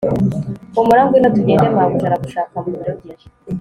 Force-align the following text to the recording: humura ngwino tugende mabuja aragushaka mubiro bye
humura 0.75 1.01
ngwino 1.05 1.29
tugende 1.35 1.67
mabuja 1.75 2.05
aragushaka 2.07 2.53
mubiro 2.65 2.91
bye 2.99 3.15